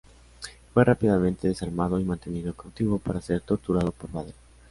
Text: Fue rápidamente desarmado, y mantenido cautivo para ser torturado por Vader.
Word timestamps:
Fue 0.73 0.83
rápidamente 0.83 1.47
desarmado, 1.47 1.99
y 1.99 2.03
mantenido 2.03 2.55
cautivo 2.55 2.97
para 2.97 3.21
ser 3.21 3.41
torturado 3.41 3.91
por 3.91 4.11
Vader. 4.11 4.33